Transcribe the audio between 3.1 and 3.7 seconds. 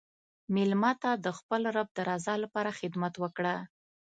وکړه.